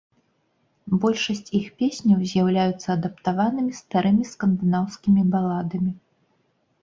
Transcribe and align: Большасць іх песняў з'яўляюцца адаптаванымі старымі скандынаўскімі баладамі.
Большасць 1.01 1.51
іх 1.59 1.65
песняў 1.81 2.23
з'яўляюцца 2.31 2.87
адаптаванымі 2.97 3.71
старымі 3.81 4.23
скандынаўскімі 4.31 5.21
баладамі. 5.35 5.91